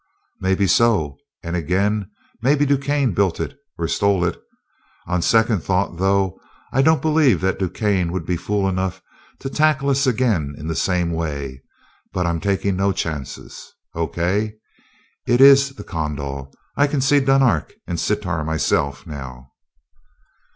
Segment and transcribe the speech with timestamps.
[0.39, 2.09] "Maybe so, and again
[2.41, 4.35] maybe DuQuesne built it or stole it.
[5.05, 6.39] On second thought, though,
[6.73, 9.03] I don't believe that DuQuesne would be fool enough
[9.41, 11.61] to tackle us again in the same way
[12.13, 13.71] but I'm taking no chances....
[13.93, 14.07] O.
[14.07, 14.55] K.,
[15.27, 19.51] it is the 'Kondal,' I can see Dunark and Sitar myself, now."